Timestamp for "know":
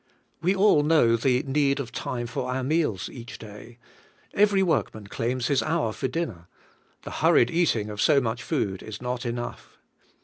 0.81-1.15